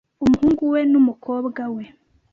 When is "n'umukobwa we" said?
0.91-1.83